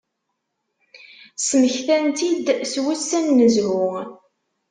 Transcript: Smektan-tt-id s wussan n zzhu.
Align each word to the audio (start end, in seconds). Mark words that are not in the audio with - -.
Smektan-tt-id 1.47 2.47
s 2.71 2.73
wussan 2.83 3.25
n 3.37 3.39
zzhu. 3.55 3.85